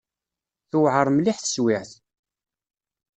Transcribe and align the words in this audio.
Tewɛer 0.69 1.07
mliḥ 1.11 1.37
teswiɛt. 1.39 1.91